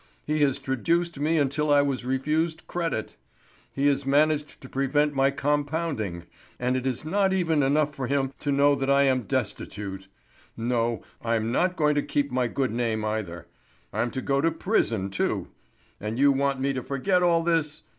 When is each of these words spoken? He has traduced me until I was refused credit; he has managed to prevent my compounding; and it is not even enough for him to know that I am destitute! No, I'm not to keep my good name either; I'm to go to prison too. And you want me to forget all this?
He 0.25 0.39
has 0.39 0.57
traduced 0.57 1.19
me 1.19 1.37
until 1.37 1.71
I 1.71 1.83
was 1.83 2.03
refused 2.03 2.65
credit; 2.65 3.15
he 3.71 3.85
has 3.85 4.03
managed 4.03 4.59
to 4.61 4.67
prevent 4.67 5.13
my 5.13 5.29
compounding; 5.29 6.23
and 6.59 6.75
it 6.75 6.87
is 6.87 7.05
not 7.05 7.33
even 7.33 7.61
enough 7.61 7.93
for 7.93 8.07
him 8.07 8.33
to 8.39 8.51
know 8.51 8.73
that 8.73 8.89
I 8.89 9.03
am 9.03 9.25
destitute! 9.27 10.07
No, 10.57 11.03
I'm 11.21 11.51
not 11.51 11.77
to 11.77 12.01
keep 12.01 12.31
my 12.31 12.47
good 12.47 12.71
name 12.71 13.05
either; 13.05 13.45
I'm 13.93 14.09
to 14.09 14.23
go 14.23 14.41
to 14.41 14.49
prison 14.49 15.11
too. 15.11 15.49
And 15.99 16.17
you 16.17 16.31
want 16.31 16.59
me 16.59 16.73
to 16.73 16.81
forget 16.81 17.21
all 17.21 17.43
this? 17.43 17.83